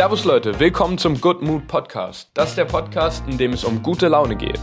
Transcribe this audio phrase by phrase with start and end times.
[0.00, 2.30] Servus Leute, willkommen zum Good Mood Podcast.
[2.32, 4.58] Das ist der Podcast, in dem es um gute Laune geht.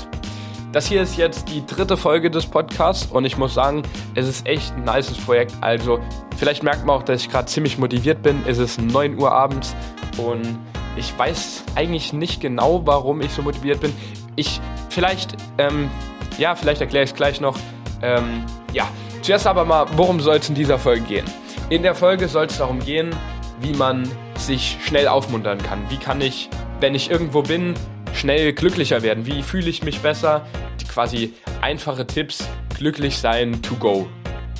[0.72, 3.84] Das hier ist jetzt die dritte Folge des Podcasts und ich muss sagen,
[4.16, 5.54] es ist echt ein nices Projekt.
[5.62, 6.00] Also
[6.38, 8.42] vielleicht merkt man auch, dass ich gerade ziemlich motiviert bin.
[8.48, 9.76] Es ist 9 Uhr abends
[10.18, 10.58] und
[10.96, 13.94] ich weiß eigentlich nicht genau, warum ich so motiviert bin.
[14.36, 15.92] Ich vielleicht, ähm,
[16.40, 17.60] ja, vielleicht erkläre ich es gleich noch.
[18.02, 18.88] Ähm, ja,
[19.22, 21.26] zuerst aber mal, worum soll es in dieser Folge gehen?
[21.70, 23.16] In der Folge soll es darum gehen,
[23.62, 25.90] wie man sich schnell aufmuntern kann.
[25.90, 27.74] Wie kann ich, wenn ich irgendwo bin,
[28.14, 29.26] schnell glücklicher werden?
[29.26, 30.46] Wie fühle ich mich besser?
[30.80, 34.08] Die quasi einfache Tipps, glücklich sein to go.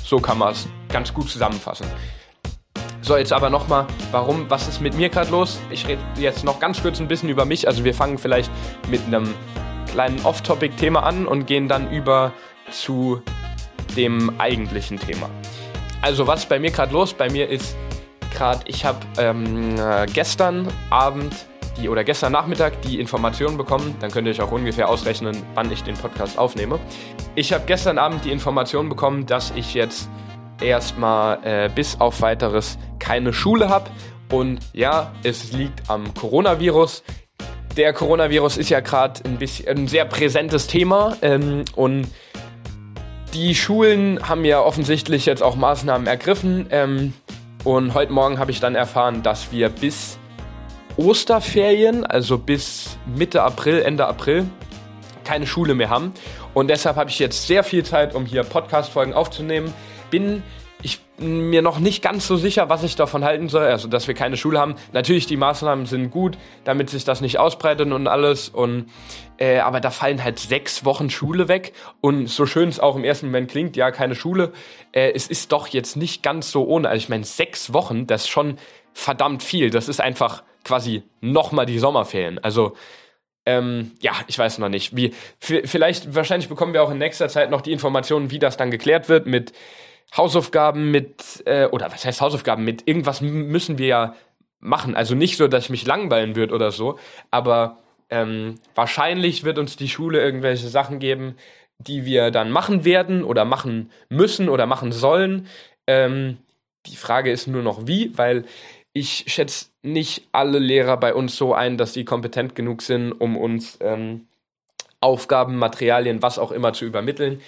[0.02, 1.86] So kann man es ganz gut zusammenfassen.
[3.02, 5.58] So, jetzt aber nochmal, warum, was ist mit mir gerade los?
[5.70, 7.66] Ich rede jetzt noch ganz kurz ein bisschen über mich.
[7.66, 8.50] Also wir fangen vielleicht
[8.90, 9.32] mit einem
[9.90, 12.32] kleinen Off-Topic-Thema an und gehen dann über
[12.70, 13.22] zu
[13.96, 15.30] dem eigentlichen Thema.
[16.02, 17.14] Also was ist bei mir gerade los?
[17.14, 17.76] Bei mir ist
[18.38, 21.34] gerade, ich habe ähm, äh, gestern Abend
[21.76, 23.94] die, oder gestern Nachmittag die Informationen bekommen.
[24.00, 26.78] Dann könnt ihr euch auch ungefähr ausrechnen, wann ich den Podcast aufnehme.
[27.34, 30.08] Ich habe gestern Abend die Information bekommen, dass ich jetzt
[30.60, 33.90] erstmal äh, bis auf weiteres keine Schule habe.
[34.30, 37.02] Und ja, es liegt am Coronavirus.
[37.76, 42.08] Der Coronavirus ist ja gerade ein bisschen ein sehr präsentes Thema ähm, und
[43.34, 46.66] die Schulen haben ja offensichtlich jetzt auch Maßnahmen ergriffen.
[46.70, 47.12] Ähm,
[47.64, 50.18] und heute Morgen habe ich dann erfahren, dass wir bis
[50.96, 54.46] Osterferien, also bis Mitte April, Ende April,
[55.24, 56.12] keine Schule mehr haben.
[56.54, 59.72] Und deshalb habe ich jetzt sehr viel Zeit, um hier Podcast-Folgen aufzunehmen.
[60.10, 60.42] Bin
[60.82, 64.14] ich mir noch nicht ganz so sicher, was ich davon halten soll, also dass wir
[64.14, 64.76] keine Schule haben.
[64.92, 68.48] Natürlich, die Maßnahmen sind gut, damit sich das nicht ausbreitet und alles.
[68.48, 68.86] Und
[69.38, 71.72] äh, aber da fallen halt sechs Wochen Schule weg.
[72.00, 74.52] Und so schön es auch im ersten Moment klingt, ja, keine Schule,
[74.92, 76.88] äh, es ist doch jetzt nicht ganz so ohne.
[76.88, 78.58] Also ich meine, sechs Wochen, das ist schon
[78.92, 79.70] verdammt viel.
[79.70, 82.38] Das ist einfach quasi nochmal die Sommerferien.
[82.38, 82.74] Also
[83.46, 84.94] ähm, ja, ich weiß noch nicht.
[84.94, 88.70] Wie, vielleicht, wahrscheinlich bekommen wir auch in nächster Zeit noch die Informationen, wie das dann
[88.70, 89.52] geklärt wird mit
[90.14, 94.14] Hausaufgaben mit, äh, oder was heißt Hausaufgaben mit, irgendwas müssen wir ja
[94.60, 94.96] machen.
[94.96, 96.98] Also nicht so, dass ich mich langweilen würde oder so,
[97.30, 97.78] aber
[98.10, 101.36] ähm, wahrscheinlich wird uns die Schule irgendwelche Sachen geben,
[101.78, 105.46] die wir dann machen werden oder machen müssen oder machen sollen.
[105.86, 106.38] Ähm,
[106.86, 108.44] die Frage ist nur noch wie, weil
[108.92, 113.36] ich schätze nicht alle Lehrer bei uns so ein, dass sie kompetent genug sind, um
[113.36, 114.26] uns ähm,
[115.00, 117.40] Aufgaben, Materialien, was auch immer zu übermitteln.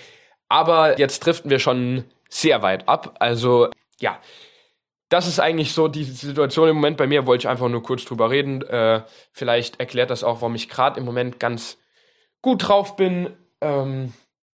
[0.48, 3.16] Aber jetzt driften wir schon sehr weit ab.
[3.18, 3.70] Also
[4.00, 4.20] ja,
[5.10, 7.26] das ist eigentlich so die Situation im Moment bei mir.
[7.26, 8.62] Wollte ich einfach nur kurz drüber reden.
[8.62, 11.76] Äh, vielleicht erklärt das auch, warum ich gerade im Moment ganz
[12.40, 13.36] gut drauf bin.
[13.60, 14.14] Ähm,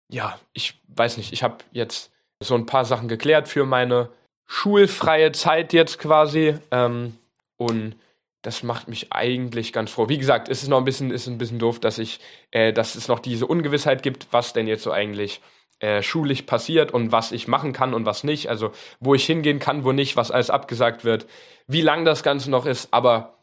[0.08, 1.32] ja, ich weiß nicht.
[1.32, 4.10] Ich habe jetzt so ein paar Sachen geklärt für meine
[4.46, 6.58] schulfreie Zeit jetzt quasi.
[6.70, 7.16] Ähm,
[7.56, 7.96] und
[8.42, 10.10] das macht mich eigentlich ganz froh.
[10.10, 12.20] Wie gesagt, es ist noch ein bisschen, ist ein bisschen doof, dass ich,
[12.50, 15.41] äh, dass es noch diese Ungewissheit gibt, was denn jetzt so eigentlich
[15.82, 18.48] äh, schulisch passiert und was ich machen kann und was nicht.
[18.48, 18.70] Also
[19.00, 21.26] wo ich hingehen kann, wo nicht, was alles abgesagt wird,
[21.66, 22.94] wie lang das Ganze noch ist.
[22.94, 23.38] Aber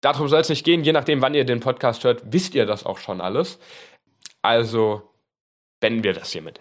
[0.00, 0.82] darum soll es nicht gehen.
[0.82, 3.60] Je nachdem, wann ihr den Podcast hört, wisst ihr das auch schon alles.
[4.42, 5.02] Also
[5.78, 6.58] beenden wir das hiermit.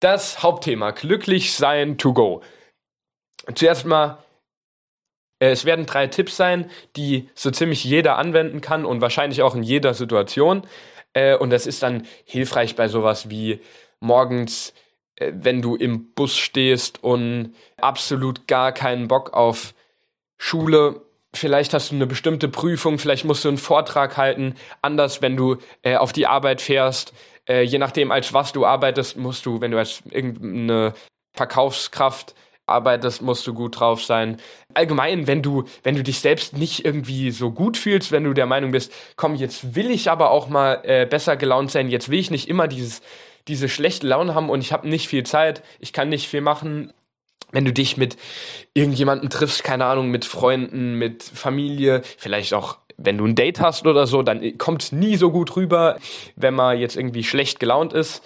[0.00, 2.42] Das Hauptthema, glücklich sein to go.
[3.54, 4.24] Zuerst mal,
[5.38, 9.54] äh, es werden drei Tipps sein, die so ziemlich jeder anwenden kann und wahrscheinlich auch
[9.54, 10.66] in jeder Situation.
[11.12, 13.60] Äh, und das ist dann hilfreich bei sowas wie
[14.00, 14.74] morgens,
[15.16, 19.74] äh, wenn du im Bus stehst und absolut gar keinen Bock auf
[20.38, 21.02] Schule,
[21.32, 25.56] vielleicht hast du eine bestimmte Prüfung, vielleicht musst du einen Vortrag halten, anders, wenn du
[25.82, 27.12] äh, auf die Arbeit fährst.
[27.48, 30.94] Äh, je nachdem, als was du arbeitest, musst du, wenn du als irgendeine
[31.34, 32.34] Verkaufskraft
[32.66, 34.38] arbeitest, musst du gut drauf sein.
[34.74, 38.46] Allgemein, wenn du, wenn du dich selbst nicht irgendwie so gut fühlst, wenn du der
[38.46, 42.18] Meinung bist, komm, jetzt will ich aber auch mal äh, besser gelaunt sein, jetzt will
[42.18, 43.02] ich nicht immer dieses
[43.48, 46.92] diese schlechte Laune haben und ich habe nicht viel Zeit, ich kann nicht viel machen.
[47.52, 48.16] Wenn du dich mit
[48.74, 53.86] irgendjemanden triffst, keine Ahnung, mit Freunden, mit Familie, vielleicht auch wenn du ein Date hast
[53.86, 55.98] oder so, dann kommt es nie so gut rüber,
[56.36, 58.22] wenn man jetzt irgendwie schlecht gelaunt ist.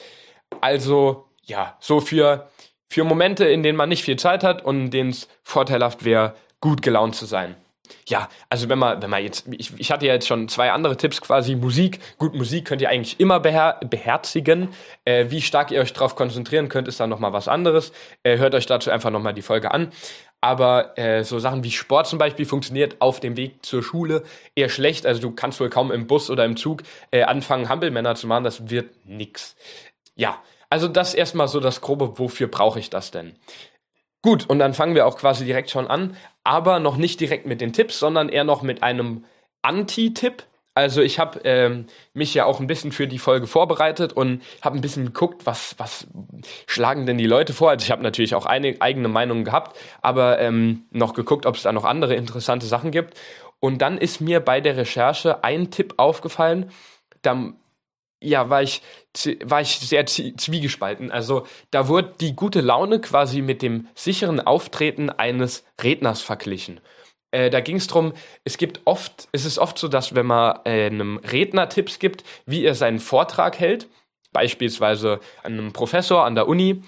[0.60, 2.50] Also, ja, so für,
[2.88, 6.82] für Momente, in denen man nicht viel Zeit hat und denen es vorteilhaft wäre, gut
[6.82, 7.56] gelaunt zu sein.
[8.06, 10.96] Ja, also wenn man, wenn man jetzt, ich, ich hatte ja jetzt schon zwei andere
[10.96, 11.54] Tipps quasi.
[11.54, 14.68] Musik, gut, Musik könnt ihr eigentlich immer beher beherzigen.
[15.04, 17.92] Äh, wie stark ihr euch darauf konzentrieren könnt, ist dann nochmal was anderes.
[18.22, 19.92] Äh, hört euch dazu einfach nochmal die Folge an.
[20.40, 24.68] Aber äh, so Sachen wie Sport zum Beispiel funktioniert auf dem Weg zur Schule eher
[24.68, 25.06] schlecht.
[25.06, 28.44] Also du kannst wohl kaum im Bus oder im Zug äh, anfangen, Hampelmänner zu machen.
[28.44, 29.56] Das wird nix.
[30.16, 33.34] Ja, also das erstmal so das Grobe, wofür brauche ich das denn?
[34.24, 37.60] Gut, und dann fangen wir auch quasi direkt schon an, aber noch nicht direkt mit
[37.60, 39.26] den Tipps, sondern eher noch mit einem
[39.60, 40.44] Anti-Tipp.
[40.72, 41.84] Also ich habe ähm,
[42.14, 45.74] mich ja auch ein bisschen für die Folge vorbereitet und habe ein bisschen geguckt, was,
[45.76, 46.06] was
[46.66, 47.68] schlagen denn die Leute vor.
[47.68, 51.62] Also ich habe natürlich auch eine eigene Meinung gehabt, aber ähm, noch geguckt, ob es
[51.62, 53.20] da noch andere interessante Sachen gibt.
[53.60, 56.70] Und dann ist mir bei der Recherche ein Tipp aufgefallen,
[57.20, 57.52] da
[58.24, 58.82] ja, war ich,
[59.44, 61.10] war ich sehr zwiegespalten.
[61.10, 66.80] Also da wurde die gute Laune quasi mit dem sicheren Auftreten eines Redners verglichen.
[67.30, 68.12] Äh, da ging es darum,
[68.44, 72.22] es gibt oft, es ist oft so, dass wenn man äh, einem Redner Tipps gibt,
[72.46, 73.88] wie er seinen Vortrag hält,
[74.32, 76.82] beispielsweise einem Professor an der Uni,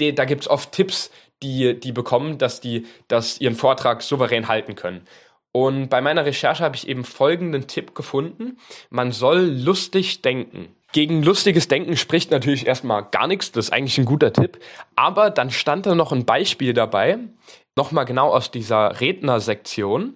[0.00, 1.10] de, da gibt es oft Tipps,
[1.42, 5.06] die die bekommen, dass die dass ihren Vortrag souverän halten können.
[5.56, 8.58] Und bei meiner Recherche habe ich eben folgenden Tipp gefunden.
[8.90, 10.74] Man soll lustig denken.
[10.90, 14.58] Gegen lustiges Denken spricht natürlich erstmal gar nichts, das ist eigentlich ein guter Tipp.
[14.96, 17.18] Aber dann stand da noch ein Beispiel dabei,
[17.76, 20.14] nochmal genau aus dieser Rednersektion.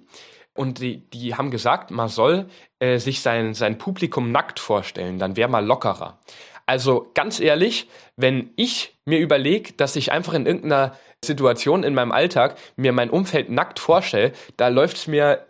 [0.54, 2.46] Und die, die haben gesagt, man soll
[2.80, 6.18] äh, sich sein, sein Publikum nackt vorstellen, dann wäre mal lockerer.
[6.66, 12.12] Also ganz ehrlich, wenn ich mir überlege, dass ich einfach in irgendeiner Situation in meinem
[12.12, 15.44] Alltag mir mein Umfeld nackt vorstelle, da läuft's mir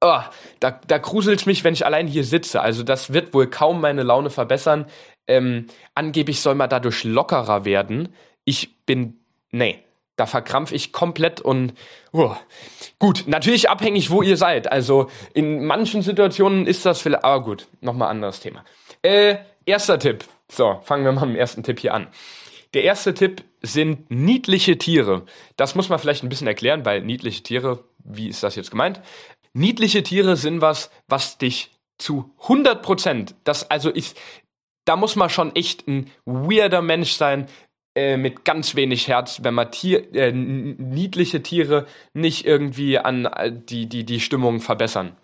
[0.00, 0.20] oh,
[0.60, 2.60] da, da gruselt's mich, wenn ich allein hier sitze.
[2.60, 4.86] Also das wird wohl kaum meine Laune verbessern.
[5.26, 8.10] Ähm, angeblich soll man dadurch lockerer werden.
[8.44, 9.18] Ich bin,
[9.50, 9.82] nee,
[10.16, 11.74] da verkrampf ich komplett und
[12.12, 12.34] oh.
[12.98, 14.70] gut, natürlich abhängig, wo ihr seid.
[14.70, 18.64] Also in manchen Situationen ist das vielleicht, aber gut, nochmal anderes Thema.
[19.02, 20.24] Äh, erster Tipp.
[20.48, 22.06] So, fangen wir mal mit dem ersten Tipp hier an.
[22.76, 25.24] Der erste Tipp sind niedliche Tiere.
[25.56, 29.00] Das muss man vielleicht ein bisschen erklären, weil niedliche Tiere, wie ist das jetzt gemeint?
[29.54, 34.18] Niedliche Tiere sind was, was dich zu 100 Prozent, das also ist,
[34.84, 37.46] da muss man schon echt ein weirder Mensch sein,
[37.94, 43.50] äh, mit ganz wenig Herz, wenn man Tier, äh, niedliche Tiere nicht irgendwie an äh,
[43.50, 45.16] die, die, die Stimmung verbessern.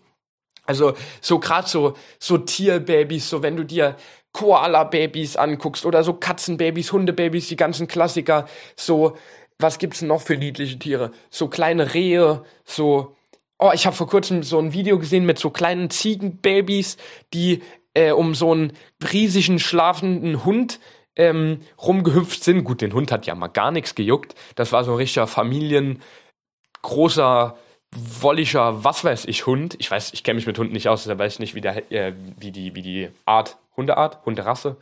[0.65, 3.97] Also so gerade so, so Tierbabys, so wenn du dir
[4.33, 8.47] Koala-Babys anguckst oder so Katzenbabys, Hundebabys, die ganzen Klassiker,
[8.77, 9.17] so,
[9.59, 11.11] was gibt's noch für niedliche Tiere?
[11.31, 13.17] So kleine Rehe, so,
[13.59, 16.97] oh, ich habe vor kurzem so ein Video gesehen mit so kleinen Ziegenbabys,
[17.33, 17.63] die
[17.95, 18.73] äh, um so einen
[19.13, 20.81] riesigen schlafenden Hund
[21.17, 22.65] ähm, rumgehüpft sind.
[22.65, 24.35] Gut, den Hund hat ja mal gar nichts gejuckt.
[24.55, 27.57] Das war so ein richtiger familiengroßer
[27.95, 29.77] wollischer, was weiß ich, Hund.
[29.79, 31.93] Ich weiß, ich kenne mich mit Hunden nicht aus, da weiß ich nicht, wie, der,
[31.93, 34.77] äh, wie, die, wie die Art, Hundeart, Hunderasse.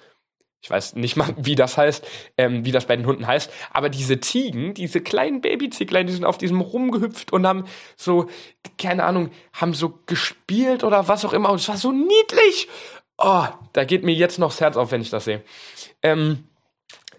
[0.62, 2.06] Ich weiß nicht mal, wie das heißt,
[2.36, 3.50] ähm, wie das bei den Hunden heißt.
[3.72, 7.64] Aber diese Ziegen, diese kleinen Babyzieglein, die sind auf diesem rumgehüpft und haben
[7.96, 8.28] so,
[8.76, 11.50] keine Ahnung, haben so gespielt oder was auch immer.
[11.50, 12.68] Und es war so niedlich.
[13.16, 15.42] Oh, da geht mir jetzt noch das Herz auf, wenn ich das sehe.
[16.02, 16.44] Ähm,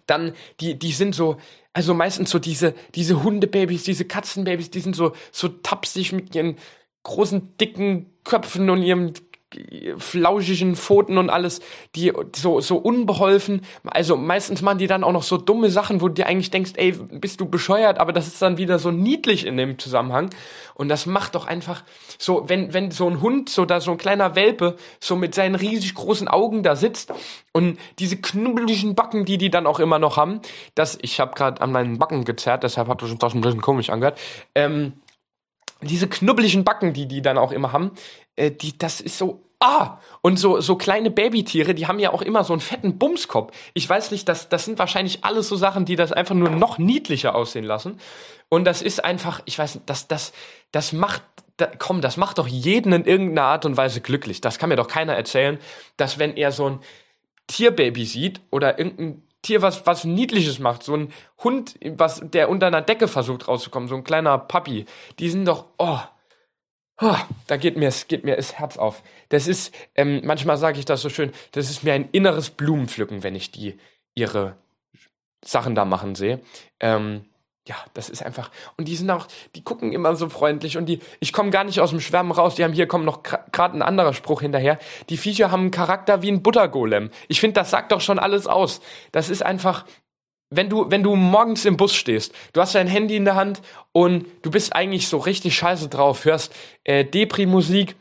[0.06, 1.38] dann, die, die sind so,
[1.74, 6.58] also meistens so diese, diese Hundebabys, diese Katzenbabys, die sind so, so tapsig mit ihren
[7.04, 9.14] großen, dicken Köpfen und ihrem
[9.98, 11.62] flauschigen Pfoten und alles,
[11.96, 13.62] die so, so unbeholfen.
[13.86, 16.74] Also meistens machen die dann auch noch so dumme Sachen, wo du dir eigentlich denkst,
[16.76, 20.30] ey, bist du bescheuert, aber das ist dann wieder so niedlich in dem Zusammenhang.
[20.74, 21.84] Und das macht doch einfach
[22.18, 25.56] so, wenn, wenn so ein Hund, so da so ein kleiner Welpe, so mit seinen
[25.56, 27.14] riesig großen Augen da sitzt
[27.52, 30.42] und diese knubbeligen Backen, die die dann auch immer noch haben,
[30.76, 34.20] das, ich habe gerade an meinen Backen gezerrt, deshalb hat das ein bisschen komisch angehört,
[34.56, 34.94] ähm,
[35.84, 37.92] diese knubbeligen Backen, die die dann auch immer haben,
[38.42, 40.00] äh, die, das ist so, ah!
[40.22, 43.56] Und so, so kleine Babytiere, die haben ja auch immer so einen fetten Bumskopf.
[43.74, 46.78] Ich weiß nicht, das, das sind wahrscheinlich alles so Sachen, die das einfach nur noch
[46.78, 48.00] niedlicher aussehen lassen.
[48.50, 50.34] Und das ist einfach, ich weiß nicht, das, das,
[50.72, 51.24] das macht,
[51.58, 54.42] da, komm, das macht doch jeden in irgendeiner Art und Weise glücklich.
[54.42, 55.60] Das kann mir doch keiner erzählen,
[55.98, 56.80] dass wenn er so ein
[57.48, 61.12] Tierbaby sieht oder irgendein Tier, was, was Niedliches macht, so ein
[61.44, 64.86] Hund, was, der unter einer Decke versucht rauszukommen, so ein kleiner Papi,
[65.18, 65.98] die sind doch, oh,
[67.02, 67.18] oh
[67.48, 69.04] da geht mir, geht mir das Herz auf.
[69.30, 73.24] Das ist, ähm, manchmal sage ich das so schön, das ist mir ein inneres Blumenpflücken,
[73.24, 73.78] wenn ich die,
[74.16, 74.56] ihre
[75.44, 76.40] Sachen da machen sehe.
[76.80, 77.26] Ähm,
[77.68, 78.50] ja, das ist einfach.
[78.78, 81.80] Und die sind auch, die gucken immer so freundlich und die, ich komme gar nicht
[81.80, 82.56] aus dem Schwärmen raus.
[82.56, 84.80] Die haben hier kommt noch gerade ein anderer Spruch hinterher.
[85.10, 87.12] Die Viecher haben einen Charakter wie ein Buttergolem.
[87.28, 88.82] Ich finde, das sagt doch schon alles aus.
[89.12, 89.86] Das ist einfach,
[90.52, 93.62] wenn du, wenn du morgens im Bus stehst, du hast dein Handy in der Hand
[93.94, 96.54] und du bist eigentlich so richtig scheiße drauf, hörst
[96.84, 97.96] äh, Depri-Musik,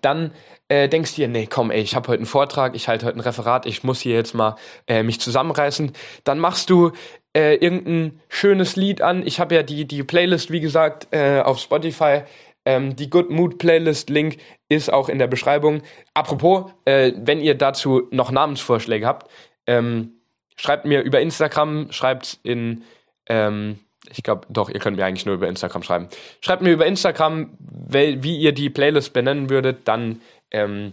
[0.00, 0.32] dann
[0.68, 3.20] äh, denkst dir, nee, komm, ey, ich habe heute einen Vortrag, ich halte heute ein
[3.20, 4.56] Referat, ich muss hier jetzt mal
[4.86, 5.92] äh, mich zusammenreißen.
[6.24, 6.92] Dann machst du
[7.34, 9.26] äh, irgendein schönes Lied an.
[9.26, 12.22] Ich habe ja die, die Playlist, wie gesagt, äh, auf Spotify.
[12.64, 15.82] Ähm, die Good Mood Playlist Link ist auch in der Beschreibung.
[16.12, 19.30] Apropos, äh, wenn ihr dazu noch Namensvorschläge habt,
[19.66, 20.17] ähm,
[20.58, 22.84] schreibt mir über Instagram, schreibt in,
[23.26, 23.78] ähm,
[24.10, 26.08] ich glaube, doch, ihr könnt mir eigentlich nur über Instagram schreiben.
[26.40, 30.92] Schreibt mir über Instagram, wie ihr die Playlist benennen würdet, dann ähm,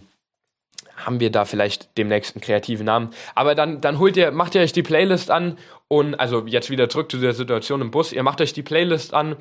[0.96, 3.10] haben wir da vielleicht demnächst einen kreativen Namen.
[3.34, 5.58] Aber dann, dann holt ihr, macht ihr euch die Playlist an
[5.88, 8.12] und also jetzt wieder zurück zu der Situation im Bus.
[8.12, 9.36] Ihr macht euch die Playlist an,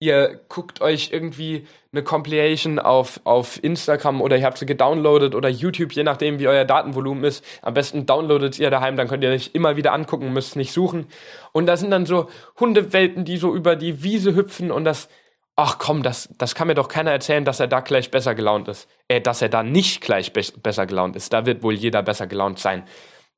[0.00, 5.48] ihr guckt euch irgendwie eine Compilation auf, auf Instagram oder ihr habt sie gedownloadet oder
[5.48, 7.44] YouTube, je nachdem wie euer Datenvolumen ist.
[7.62, 11.06] Am besten downloadet ihr daheim, dann könnt ihr euch immer wieder angucken, müsst nicht suchen.
[11.52, 12.28] Und da sind dann so
[12.60, 15.08] Hundewelpen, die so über die Wiese hüpfen und das,
[15.56, 18.68] ach komm, das, das kann mir doch keiner erzählen, dass er da gleich besser gelaunt
[18.68, 18.88] ist.
[19.08, 21.32] Äh, dass er da nicht gleich be besser gelaunt ist.
[21.32, 22.84] Da wird wohl jeder besser gelaunt sein.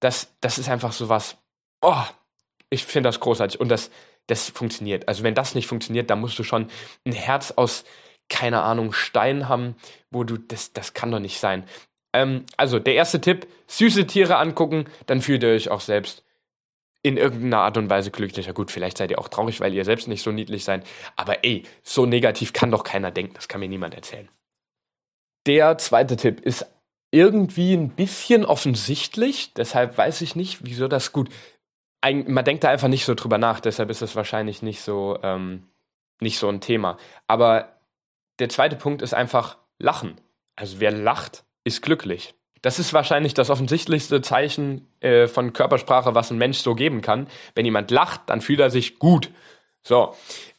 [0.00, 1.36] Das, das ist einfach so was,
[1.80, 2.02] oh,
[2.68, 3.90] ich finde das großartig und das,
[4.26, 5.08] das funktioniert.
[5.08, 6.68] Also wenn das nicht funktioniert, dann musst du schon
[7.04, 7.84] ein Herz aus,
[8.28, 9.74] keine Ahnung, Stein haben,
[10.10, 11.64] wo du, das, das kann doch nicht sein.
[12.12, 16.24] Ähm, also der erste Tipp, süße Tiere angucken, dann fühlt ihr euch auch selbst
[17.02, 18.52] in irgendeiner Art und Weise glücklicher.
[18.52, 20.86] Gut, vielleicht seid ihr auch traurig, weil ihr selbst nicht so niedlich seid.
[21.16, 23.34] Aber ey, so negativ kann doch keiner denken.
[23.34, 24.28] Das kann mir niemand erzählen.
[25.46, 26.66] Der zweite Tipp ist
[27.10, 29.54] irgendwie ein bisschen offensichtlich.
[29.54, 31.30] Deshalb weiß ich nicht, wieso das gut.
[32.02, 33.60] Man denkt da einfach nicht so drüber nach.
[33.60, 35.64] Deshalb ist es wahrscheinlich nicht so, ähm,
[36.20, 36.96] nicht so ein Thema.
[37.26, 37.68] Aber
[38.38, 40.20] der zweite Punkt ist einfach Lachen.
[40.56, 42.34] Also wer lacht, ist glücklich.
[42.62, 47.26] Das ist wahrscheinlich das offensichtlichste Zeichen äh, von Körpersprache, was ein Mensch so geben kann.
[47.54, 49.30] Wenn jemand lacht, dann fühlt er sich gut.
[49.82, 50.14] So,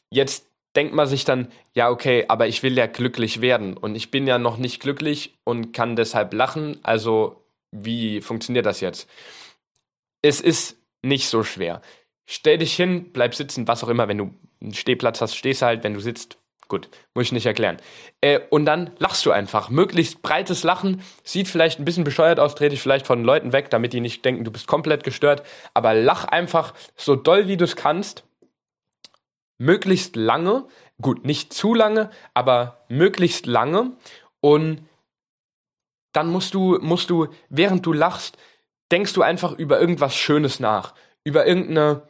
[0.10, 4.10] jetzt denkt man sich dann, ja, okay, aber ich will ja glücklich werden und ich
[4.10, 6.80] bin ja noch nicht glücklich und kann deshalb lachen.
[6.82, 9.08] Also, wie funktioniert das jetzt?
[10.24, 11.82] Es ist nicht so schwer.
[12.26, 14.08] Stell dich hin, bleib sitzen, was auch immer.
[14.08, 15.84] Wenn du einen Stehplatz hast, stehst halt.
[15.84, 16.38] Wenn du sitzt,
[16.72, 17.76] Gut, muss ich nicht erklären.
[18.22, 19.70] Äh, und dann lachst du einfach.
[19.70, 21.02] Möglichst breites Lachen.
[21.22, 24.24] Sieht vielleicht ein bisschen bescheuert aus, dreh dich vielleicht von Leuten weg, damit die nicht
[24.24, 25.44] denken, du bist komplett gestört.
[25.74, 28.24] Aber lach einfach so doll, wie du es kannst.
[29.58, 30.64] Möglichst lange.
[31.02, 33.92] Gut, nicht zu lange, aber möglichst lange.
[34.40, 34.88] Und
[36.14, 38.38] dann musst du, musst du, während du lachst,
[38.92, 40.94] denkst du einfach über irgendwas Schönes nach.
[41.24, 42.04] Über irgendeine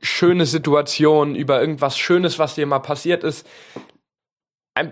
[0.00, 3.46] schöne Situation, über irgendwas Schönes, was dir mal passiert ist.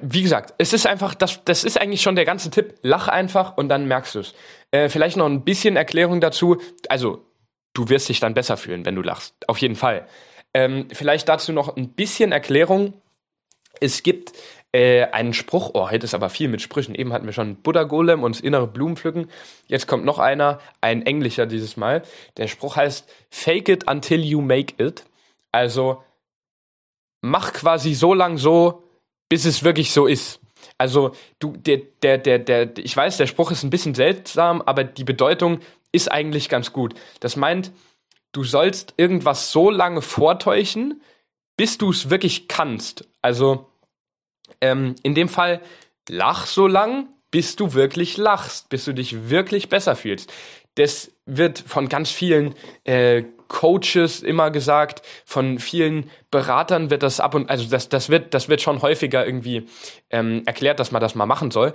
[0.02, 2.74] Wie gesagt, es ist einfach, das, das ist eigentlich schon der ganze Tipp.
[2.82, 4.34] Lach einfach und dann merkst du es.
[4.70, 6.60] Äh, vielleicht noch ein bisschen Erklärung dazu.
[6.88, 7.24] Also,
[7.72, 9.34] du wirst dich dann besser fühlen, wenn du lachst.
[9.48, 10.06] Auf jeden Fall.
[10.52, 12.94] Ähm, vielleicht dazu noch ein bisschen Erklärung.
[13.80, 14.32] Es gibt
[14.72, 16.94] äh, einen Spruch, oh, heute ist aber viel mit Sprüchen.
[16.94, 19.28] Eben hatten wir schon Buddha Golem und das innere Blumenpflücken.
[19.66, 22.02] Jetzt kommt noch einer, ein englischer dieses Mal.
[22.36, 25.04] Der Spruch heißt Fake it until you make it.
[25.50, 26.02] Also
[27.20, 28.84] mach quasi so lang so,
[29.28, 30.40] bis es wirklich so ist.
[30.78, 34.84] Also du, der, der, der, der, ich weiß, der Spruch ist ein bisschen seltsam, aber
[34.84, 35.60] die Bedeutung
[35.92, 36.94] ist eigentlich ganz gut.
[37.20, 37.72] Das meint,
[38.32, 41.02] du sollst irgendwas so lange vortäuschen,
[41.56, 43.08] bis du es wirklich kannst.
[43.20, 43.69] Also
[44.60, 45.60] ähm, in dem Fall
[46.08, 50.32] lach so lang, bis du wirklich lachst, bis du dich wirklich besser fühlst.
[50.74, 52.54] Das wird von ganz vielen
[52.84, 58.32] äh, Coaches immer gesagt, von vielen Beratern wird das ab und also das das wird
[58.32, 59.66] das wird schon häufiger irgendwie
[60.10, 61.72] ähm, erklärt, dass man das mal machen soll.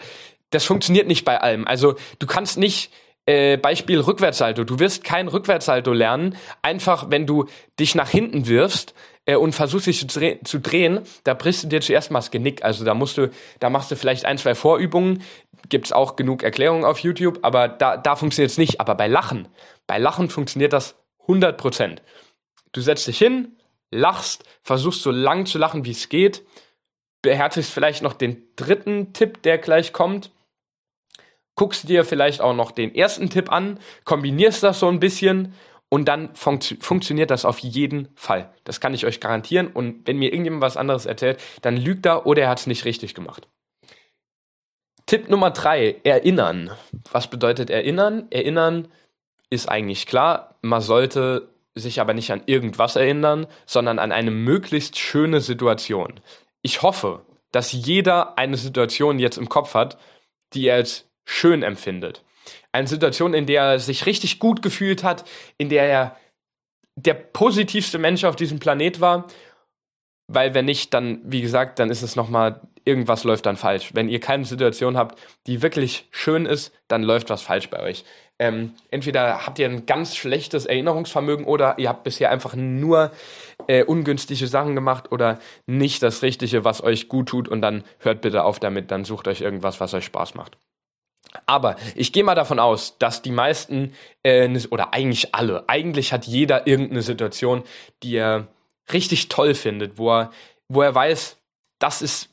[0.51, 1.67] Das funktioniert nicht bei allem.
[1.67, 2.91] Also du kannst nicht
[3.25, 4.63] äh, Beispiel Rückwärtssalto.
[4.63, 7.45] Du wirst kein Rückwärtssalto lernen, einfach wenn du
[7.79, 8.93] dich nach hinten wirfst
[9.25, 12.31] äh, und versuchst dich zu, dreh zu, drehen, da brichst du dir zuerst mal das
[12.31, 12.63] Genick.
[12.63, 13.29] Also da musst du,
[13.59, 15.23] da machst du vielleicht ein, zwei Vorübungen,
[15.69, 18.79] gibt's auch genug Erklärungen auf YouTube, aber da, da funktioniert es nicht.
[18.79, 19.47] Aber bei Lachen,
[19.87, 22.01] bei Lachen funktioniert das 100 Prozent.
[22.71, 23.57] Du setzt dich hin,
[23.91, 26.43] lachst, versuchst so lang zu lachen, wie es geht,
[27.21, 30.31] beherzigst vielleicht noch den dritten Tipp, der gleich kommt,
[31.55, 35.53] guckst dir vielleicht auch noch den ersten Tipp an, kombinierst das so ein bisschen
[35.89, 38.53] und dann fun funktioniert das auf jeden Fall.
[38.63, 39.67] Das kann ich euch garantieren.
[39.67, 42.85] Und wenn mir irgendjemand was anderes erzählt, dann lügt er oder er hat es nicht
[42.85, 43.47] richtig gemacht.
[45.05, 46.71] Tipp Nummer drei, erinnern.
[47.11, 48.27] Was bedeutet erinnern?
[48.31, 48.87] Erinnern
[49.51, 50.55] ist eigentlich klar.
[50.61, 56.19] Man sollte sich aber nicht an irgendwas erinnern, sondern an eine möglichst schöne Situation.
[56.63, 59.97] Ich hoffe, dass jeder eine Situation jetzt im Kopf hat,
[60.53, 62.24] die er als schön empfindet.
[62.71, 65.25] Eine Situation, in der er sich richtig gut gefühlt hat,
[65.57, 66.17] in der er
[66.95, 69.27] der positivste Mensch auf diesem Planet war.
[70.27, 73.91] Weil wenn nicht, dann, wie gesagt, dann ist es nochmal, irgendwas läuft dann falsch.
[73.93, 78.05] Wenn ihr keine Situation habt, die wirklich schön ist, dann läuft was falsch bei euch.
[78.37, 83.11] Ähm, entweder habt ihr ein ganz schlechtes Erinnerungsvermögen oder ihr habt bisher einfach nur
[83.67, 88.21] äh, ungünstige Sachen gemacht oder nicht das Richtige, was euch gut tut und dann hört
[88.21, 90.57] bitte auf damit, dann sucht euch irgendwas, was euch Spaß macht.
[91.45, 96.25] Aber ich gehe mal davon aus, dass die meisten, äh, oder eigentlich alle, eigentlich hat
[96.25, 97.63] jeder irgendeine Situation,
[98.03, 98.47] die er
[98.91, 100.31] richtig toll findet, wo er,
[100.67, 101.37] wo er weiß,
[101.79, 102.29] das ist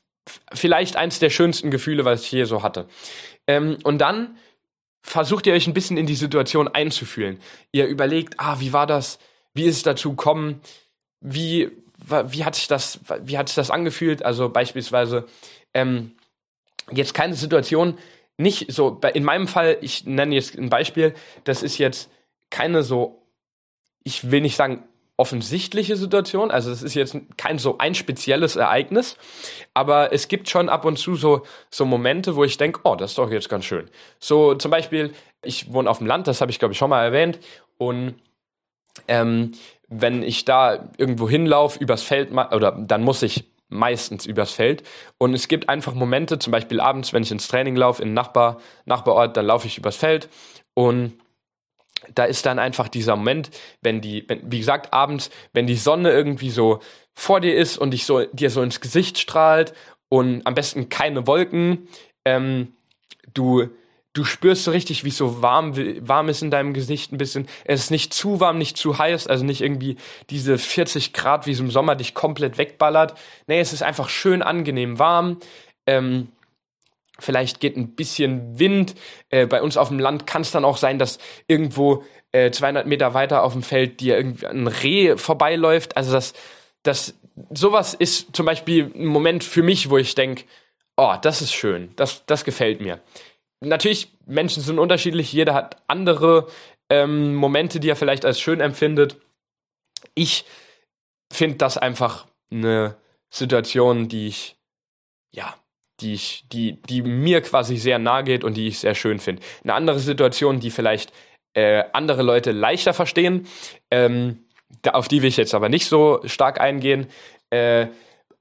[0.52, 2.86] vielleicht eins der schönsten Gefühle, was ich je so hatte.
[3.46, 4.36] Ähm, und dann
[5.02, 7.40] versucht ihr euch ein bisschen in die Situation einzufühlen.
[7.72, 9.18] Ihr überlegt, ah, wie war das?
[9.52, 10.60] Wie ist es dazu gekommen?
[11.20, 11.70] Wie,
[12.06, 14.24] wie hat sich das, wie hat sich das angefühlt?
[14.24, 15.26] Also beispielsweise,
[15.74, 16.12] ähm,
[16.90, 17.98] jetzt keine Situation,
[18.38, 22.10] nicht so, in meinem Fall, ich nenne jetzt ein Beispiel, das ist jetzt
[22.50, 23.22] keine so,
[24.02, 24.84] ich will nicht sagen
[25.16, 29.16] offensichtliche Situation, also es ist jetzt kein so ein spezielles Ereignis,
[29.74, 33.12] aber es gibt schon ab und zu so, so Momente, wo ich denke, oh, das
[33.12, 33.88] ist doch jetzt ganz schön.
[34.18, 35.12] So zum Beispiel,
[35.44, 37.38] ich wohne auf dem Land, das habe ich glaube ich schon mal erwähnt
[37.78, 38.14] und
[39.06, 39.52] ähm,
[39.88, 44.82] wenn ich da irgendwo hinlaufe übers Feld oder dann muss ich meistens übers Feld.
[45.18, 48.14] Und es gibt einfach Momente, zum Beispiel abends, wenn ich ins Training laufe, in den
[48.14, 50.28] Nachbar, Nachbarort, dann laufe ich übers Feld
[50.74, 51.14] und
[52.14, 53.50] da ist dann einfach dieser Moment,
[53.80, 56.80] wenn die, wenn, wie gesagt, abends, wenn die Sonne irgendwie so
[57.14, 59.72] vor dir ist und dich so, dir so ins Gesicht strahlt
[60.08, 61.88] und am besten keine Wolken,
[62.24, 62.72] ähm,
[63.34, 63.68] du
[64.12, 65.74] du spürst so richtig, wie es so warm,
[66.06, 67.48] warm ist in deinem Gesicht ein bisschen.
[67.64, 69.96] Es ist nicht zu warm, nicht zu heiß, also nicht irgendwie
[70.30, 73.14] diese 40 Grad, wie es im Sommer dich komplett wegballert.
[73.46, 75.38] Nee, es ist einfach schön angenehm warm.
[75.86, 76.28] Ähm,
[77.18, 78.94] vielleicht geht ein bisschen Wind.
[79.30, 82.86] Äh, bei uns auf dem Land kann es dann auch sein, dass irgendwo äh, 200
[82.86, 85.96] Meter weiter auf dem Feld dir irgendwie ein Reh vorbeiläuft.
[85.96, 86.34] Also das,
[86.82, 87.14] das,
[87.50, 90.44] sowas ist zum Beispiel ein Moment für mich, wo ich denke,
[90.98, 93.00] oh, das ist schön, das, das gefällt mir
[93.62, 96.48] natürlich, Menschen sind unterschiedlich, jeder hat andere
[96.90, 99.16] ähm, Momente, die er vielleicht als schön empfindet.
[100.14, 100.44] Ich
[101.32, 102.96] finde das einfach eine
[103.30, 104.56] Situation, die ich,
[105.34, 105.54] ja,
[106.00, 109.42] die ich, die, die mir quasi sehr nahe geht und die ich sehr schön finde.
[109.62, 111.12] Eine andere Situation, die vielleicht
[111.54, 113.46] äh, andere Leute leichter verstehen,
[113.90, 114.44] ähm,
[114.90, 117.06] auf die will ich jetzt aber nicht so stark eingehen.
[117.50, 117.88] Äh,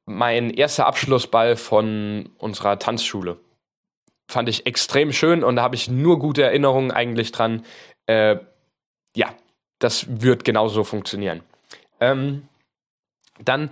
[0.05, 3.37] mein erster Abschlussball von unserer Tanzschule
[4.31, 7.63] fand ich extrem schön und da habe ich nur gute Erinnerungen eigentlich dran.
[8.07, 8.37] Äh,
[9.15, 9.33] ja,
[9.79, 11.41] das wird genauso funktionieren.
[11.99, 12.47] Ähm,
[13.43, 13.69] dann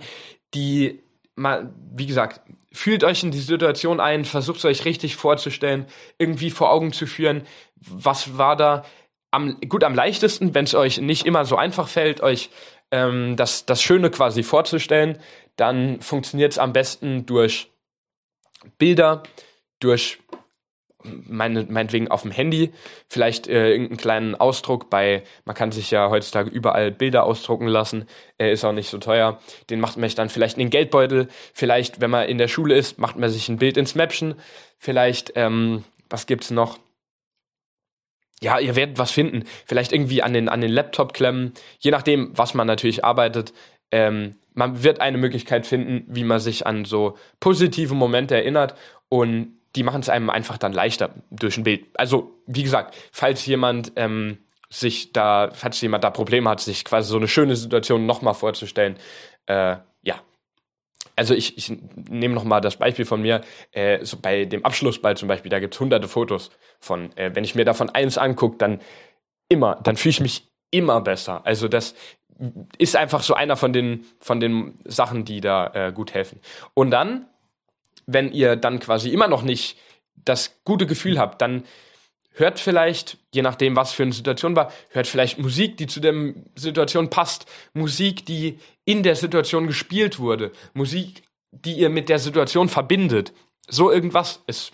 [0.54, 1.00] die,
[1.34, 2.40] mal, wie gesagt,
[2.72, 5.86] fühlt euch in die Situation ein, versucht euch richtig vorzustellen,
[6.18, 7.42] irgendwie vor Augen zu führen,
[7.76, 8.84] was war da
[9.30, 12.50] am, gut am leichtesten, wenn es euch nicht immer so einfach fällt, euch
[12.90, 15.18] ähm, das, das Schöne quasi vorzustellen,
[15.56, 17.70] dann funktioniert es am besten durch
[18.78, 19.22] Bilder,
[19.78, 20.18] durch
[21.04, 22.72] meine, meinetwegen auf dem Handy,
[23.08, 28.06] vielleicht äh, irgendeinen kleinen Ausdruck bei, man kann sich ja heutzutage überall Bilder ausdrucken lassen,
[28.38, 29.40] äh, ist auch nicht so teuer.
[29.70, 32.76] Den macht man sich dann vielleicht in den Geldbeutel, vielleicht, wenn man in der Schule
[32.76, 34.34] ist, macht man sich ein Bild ins Maption,
[34.78, 36.78] vielleicht, ähm, was gibt's noch?
[38.42, 39.44] Ja, ihr werdet was finden.
[39.66, 43.52] Vielleicht irgendwie an den, an den Laptop klemmen, je nachdem, was man natürlich arbeitet.
[43.92, 48.74] Ähm, man wird eine Möglichkeit finden, wie man sich an so positive Momente erinnert
[49.08, 51.86] und die machen es einem einfach dann leichter durch ein Bild.
[51.94, 57.10] Also, wie gesagt, falls jemand ähm, sich da, falls jemand da Probleme hat, sich quasi
[57.10, 58.96] so eine schöne Situation nochmal vorzustellen,
[59.46, 60.20] äh, ja.
[61.16, 61.76] Also ich, ich
[62.08, 65.74] nehme nochmal das Beispiel von mir, äh, so bei dem Abschlussball zum Beispiel, da gibt
[65.74, 68.80] es hunderte Fotos von, äh, wenn ich mir davon eins angucke, dann
[69.48, 71.44] immer, dann fühle ich mich immer besser.
[71.44, 71.94] Also das
[72.78, 76.40] ist einfach so einer von den, von den Sachen, die da äh, gut helfen.
[76.74, 77.26] Und dann
[78.06, 79.76] wenn ihr dann quasi immer noch nicht
[80.16, 81.64] das gute Gefühl habt, dann
[82.32, 86.14] hört vielleicht, je nachdem, was für eine Situation war, hört vielleicht Musik, die zu der
[86.54, 92.68] Situation passt, Musik, die in der Situation gespielt wurde, Musik, die ihr mit der Situation
[92.68, 93.32] verbindet.
[93.68, 94.42] So irgendwas.
[94.46, 94.72] Es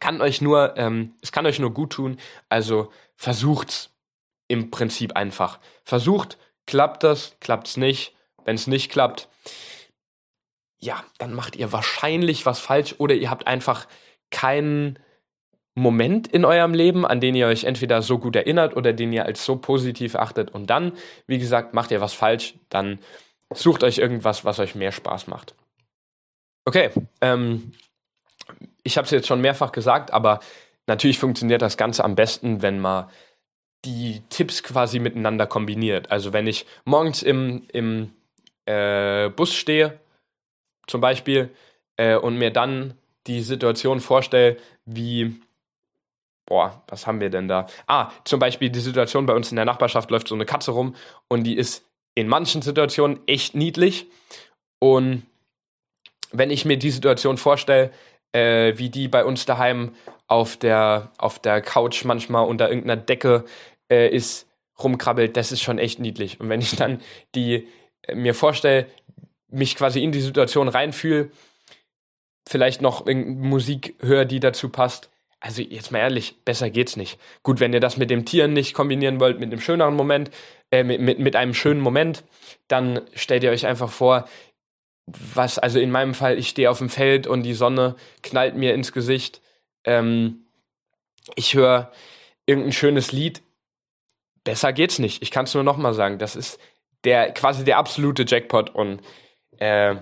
[0.00, 2.18] kann euch nur, ähm, es kann euch nur gut tun.
[2.48, 3.90] Also versucht's
[4.46, 5.58] im Prinzip einfach.
[5.84, 8.14] Versucht, klappt das, klappt's nicht.
[8.44, 9.28] Wenn es nicht klappt,
[10.80, 13.86] ja, dann macht ihr wahrscheinlich was falsch oder ihr habt einfach
[14.30, 14.98] keinen
[15.74, 19.24] Moment in eurem Leben, an den ihr euch entweder so gut erinnert oder den ihr
[19.24, 20.50] als so positiv achtet.
[20.50, 20.92] Und dann,
[21.26, 22.98] wie gesagt, macht ihr was falsch, dann
[23.52, 25.54] sucht euch irgendwas, was euch mehr Spaß macht.
[26.64, 27.72] Okay, ähm,
[28.82, 30.40] ich habe es jetzt schon mehrfach gesagt, aber
[30.86, 33.08] natürlich funktioniert das Ganze am besten, wenn man
[33.84, 36.10] die Tipps quasi miteinander kombiniert.
[36.10, 38.12] Also wenn ich morgens im, im
[38.66, 39.98] äh, Bus stehe
[40.88, 41.50] zum Beispiel
[41.96, 42.94] äh, und mir dann
[43.26, 45.40] die Situation vorstelle, wie,
[46.46, 47.68] boah, was haben wir denn da?
[47.86, 50.96] Ah, zum Beispiel die Situation bei uns in der Nachbarschaft läuft so eine Katze rum
[51.28, 54.06] und die ist in manchen Situationen echt niedlich.
[54.80, 55.24] Und
[56.32, 57.90] wenn ich mir die Situation vorstelle,
[58.32, 59.94] äh, wie die bei uns daheim
[60.26, 63.44] auf der, auf der Couch manchmal unter irgendeiner Decke
[63.90, 64.46] äh, ist,
[64.82, 66.40] rumkrabbelt, das ist schon echt niedlich.
[66.40, 67.00] Und wenn ich dann
[67.34, 67.68] die
[68.12, 68.86] mir vorstelle,
[69.50, 71.30] mich quasi in die Situation reinfühle,
[72.48, 75.10] vielleicht noch Musik höre, die dazu passt.
[75.40, 77.18] Also jetzt mal ehrlich, besser geht's nicht.
[77.42, 80.30] Gut, wenn ihr das mit dem Tieren nicht kombinieren wollt, mit einem schöneren Moment,
[80.72, 82.24] äh, mit, mit, mit einem schönen Moment,
[82.66, 84.28] dann stellt ihr euch einfach vor,
[85.06, 88.74] was, also in meinem Fall, ich stehe auf dem Feld und die Sonne knallt mir
[88.74, 89.40] ins Gesicht.
[89.84, 90.46] Ähm,
[91.36, 91.92] ich höre
[92.46, 93.42] irgendein schönes Lied.
[94.44, 95.22] Besser geht's nicht.
[95.22, 96.18] Ich kann es nur nochmal sagen.
[96.18, 96.58] Das ist
[97.04, 99.00] der quasi der absolute Jackpot und
[99.60, 99.96] äh,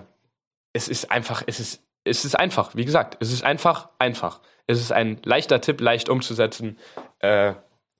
[0.73, 4.41] es ist einfach, es ist, es ist einfach, wie gesagt, es ist einfach, einfach.
[4.67, 6.77] Es ist ein leichter Tipp, leicht umzusetzen.
[7.19, 7.53] Äh,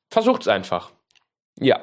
[0.09, 0.91] versucht's einfach.
[1.59, 1.79] Ja.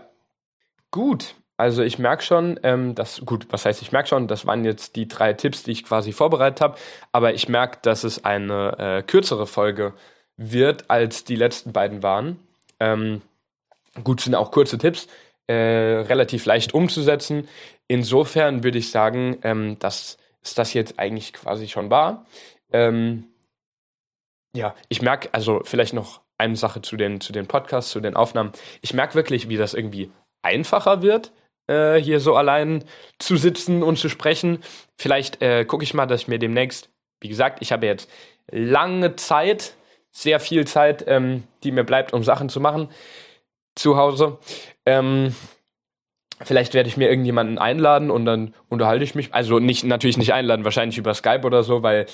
[0.91, 4.65] Gut, also ich merke schon, ähm, dass, gut, was heißt ich merke schon, das waren
[4.65, 6.79] jetzt die drei Tipps, die ich quasi vorbereitet habe,
[7.13, 9.93] aber ich merke, dass es eine äh, kürzere Folge
[10.37, 12.41] wird, als die letzten beiden waren.
[12.81, 13.23] Ähm,
[14.03, 15.07] gut, sind auch kurze Tipps,
[15.47, 17.49] äh, relativ leicht umzusetzen.
[17.89, 22.27] Insofern würde ich sagen, ähm, dass es das jetzt eigentlich quasi schon war.
[22.73, 23.29] Ähm,
[24.55, 28.17] ja, ich merke, also vielleicht noch eine Sache zu den, zu den Podcasts, zu den
[28.17, 28.53] Aufnahmen.
[28.83, 30.11] Ich merke wirklich, wie das irgendwie
[30.43, 31.33] einfacher wird,
[31.67, 32.85] äh, hier so allein
[33.19, 34.63] zu sitzen und zu sprechen.
[34.99, 38.11] Vielleicht äh, gucke ich mal, dass ich mir demnächst, wie gesagt, ich habe jetzt
[38.51, 39.75] lange Zeit,
[40.11, 42.89] sehr viel Zeit, ähm, die mir bleibt, um Sachen zu machen
[43.75, 44.39] zu Hause.
[44.87, 45.35] Ähm,
[46.41, 49.33] Vielleicht werde ich mir irgendjemanden einladen und dann unterhalte ich mich.
[49.33, 52.07] Also nicht natürlich nicht einladen, wahrscheinlich über Skype oder so, weil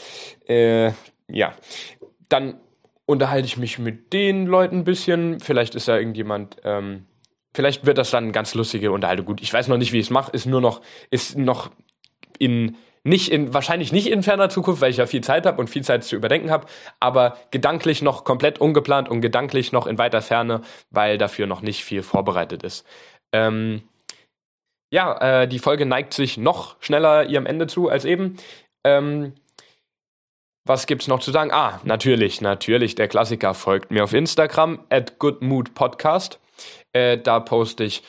[0.46, 0.92] äh,
[1.28, 1.54] ja,
[2.28, 2.60] dann
[3.06, 5.40] unterhalte ich mich mit den Leuten ein bisschen.
[5.40, 7.06] Vielleicht ist da irgendjemand, ähm,
[7.54, 9.26] vielleicht wird das dann eine ganz lustige Unterhaltung.
[9.26, 11.70] Gut, ich weiß noch nicht, wie ich es mache, ist nur noch, ist noch
[12.38, 15.68] in, nicht in, wahrscheinlich nicht in ferner Zukunft, weil ich ja viel Zeit habe und
[15.68, 16.66] viel Zeit zu überdenken habe,
[17.00, 21.84] aber gedanklich noch komplett ungeplant und gedanklich noch in weiter Ferne, weil dafür noch nicht
[21.84, 22.86] viel vorbereitet ist.
[23.32, 23.82] Ähm,
[24.90, 28.36] ja, äh, die Folge neigt sich noch schneller ihrem Ende zu als eben.
[28.84, 29.34] Ähm,
[30.64, 31.50] was gibt's noch zu sagen?
[31.52, 36.38] Ah, natürlich, natürlich, der Klassiker folgt mir auf Instagram at goodmoodpodcast.
[36.92, 38.02] Äh, da poste ich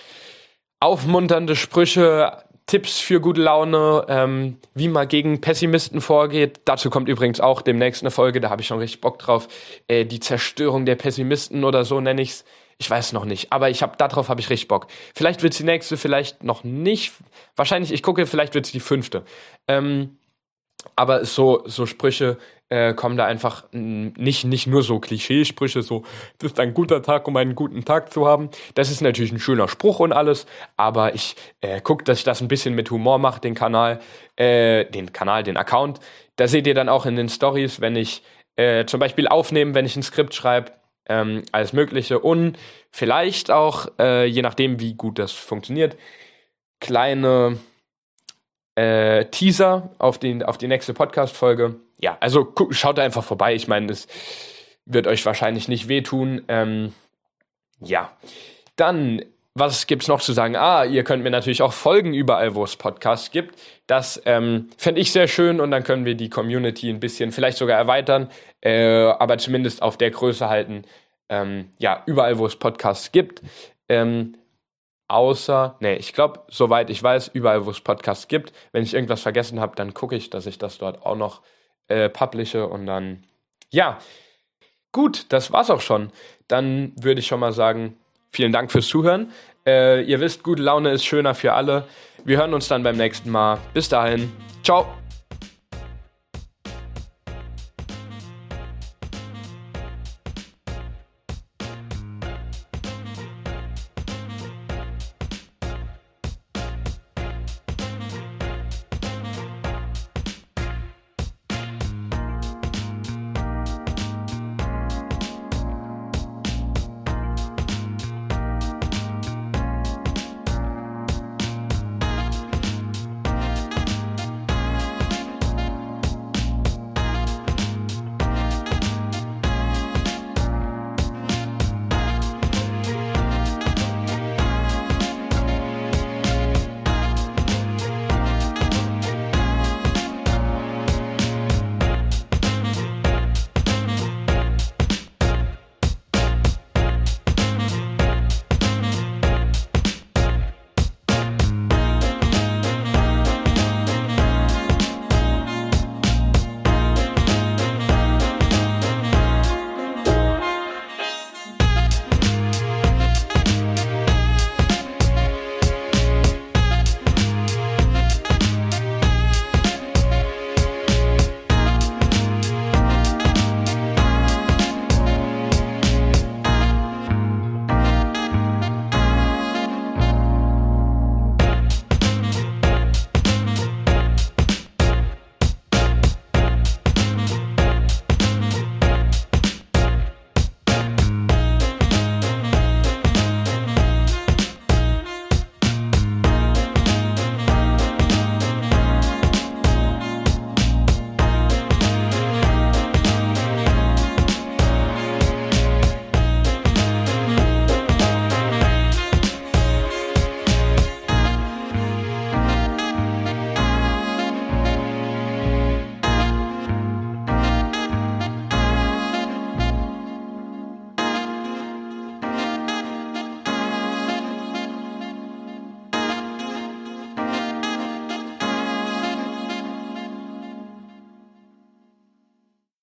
[0.79, 6.61] aufmunternde Sprüche, Tipps für gute Laune, ähm, wie man gegen Pessimisten vorgeht.
[6.65, 9.47] Dazu kommt übrigens auch demnächst eine Folge, da habe ich schon richtig Bock drauf.
[9.87, 12.45] Äh, die Zerstörung der Pessimisten oder so nenne ich's.
[12.81, 14.87] Ich weiß noch nicht, aber ich habe darauf habe ich richtig Bock.
[15.13, 17.13] Vielleicht wird's die nächste, vielleicht noch nicht.
[17.55, 19.23] Wahrscheinlich, ich gucke, vielleicht wird's die fünfte.
[19.67, 20.17] Ähm,
[20.95, 22.39] aber so, so Sprüche
[22.69, 26.01] äh, kommen da einfach nicht, nicht nur so Klischeesprüche, so,
[26.39, 28.49] das ist ein guter Tag, um einen guten Tag zu haben.
[28.73, 32.41] Das ist natürlich ein schöner Spruch und alles, aber ich äh, gucke, dass ich das
[32.41, 33.99] ein bisschen mit Humor mache, den Kanal,
[34.37, 35.99] äh, den Kanal, den Account.
[36.35, 38.23] Da seht ihr dann auch in den Stories, wenn ich
[38.55, 40.71] äh, zum Beispiel aufnehme, wenn ich ein Skript schreibe,
[41.07, 42.57] ähm, alles Mögliche und
[42.91, 45.97] vielleicht auch, äh, je nachdem, wie gut das funktioniert,
[46.79, 47.57] kleine
[48.75, 51.75] äh, Teaser auf, den, auf die nächste Podcast-Folge.
[51.99, 53.53] Ja, also guck, schaut einfach vorbei.
[53.53, 54.07] Ich meine, das
[54.85, 56.43] wird euch wahrscheinlich nicht wehtun.
[56.47, 56.93] Ähm,
[57.79, 58.11] ja,
[58.75, 59.21] dann,
[59.53, 60.55] was gibt's noch zu sagen?
[60.55, 63.59] Ah, ihr könnt mir natürlich auch folgen überall, wo es Podcasts gibt.
[63.85, 67.57] Das ähm, fände ich sehr schön und dann können wir die Community ein bisschen vielleicht
[67.57, 68.29] sogar erweitern,
[68.61, 70.83] äh, aber zumindest auf der Größe halten.
[71.29, 73.41] Ähm, ja, überall, wo es Podcasts gibt.
[73.89, 74.37] Ähm,
[75.09, 78.53] außer, nee, ich glaube, soweit ich weiß, überall, wo es Podcasts gibt.
[78.71, 81.41] Wenn ich irgendwas vergessen habe, dann gucke ich, dass ich das dort auch noch
[81.87, 83.25] äh, publische und dann,
[83.69, 83.99] ja,
[84.93, 86.11] gut, das war's auch schon.
[86.47, 87.97] Dann würde ich schon mal sagen,
[88.31, 89.31] vielen Dank fürs Zuhören.
[89.65, 91.85] Äh, ihr wisst, gute Laune ist schöner für alle.
[92.23, 93.59] Wir hören uns dann beim nächsten Mal.
[93.73, 94.31] Bis dahin,
[94.63, 95.00] ciao.